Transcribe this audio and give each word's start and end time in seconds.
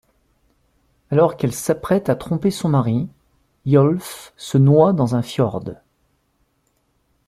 Alors 1.11 1.37
qu'elle 1.37 1.53
s'apprête 1.53 2.09
à 2.09 2.15
tromper 2.15 2.49
son 2.49 2.69
mari, 2.69 3.07
Eyolf 3.67 4.33
se 4.35 4.57
noie 4.57 4.93
dans 4.93 5.13
un 5.13 5.21
fjord. 5.21 5.63